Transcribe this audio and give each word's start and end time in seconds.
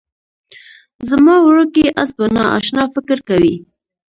زما 1.09 1.35
وړوکی 1.45 1.85
اس 2.01 2.09
به 2.17 2.25
نا 2.35 2.45
اشنا 2.59 2.83
فکر 2.95 3.17
کوي 3.29 3.55